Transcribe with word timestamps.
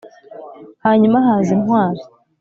hanyuma 0.83 1.17
haza 1.25 1.49
intwari 1.57 2.01